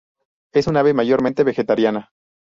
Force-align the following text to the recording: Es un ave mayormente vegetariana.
Es 0.51 0.65
un 0.65 0.77
ave 0.77 0.95
mayormente 0.95 1.43
vegetariana. 1.43 2.09